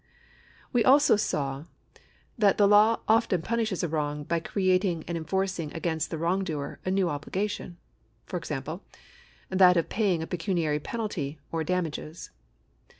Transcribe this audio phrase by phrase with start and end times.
[0.73, 1.65] i^ Wc also saw
[2.39, 6.79] tliat the law often punishes a wrong by creat ing and enforcing against the wrongdoer
[6.83, 7.77] a new obligation:
[8.25, 8.81] for example,
[9.51, 12.31] that of paying a pecuniary penalty or damages.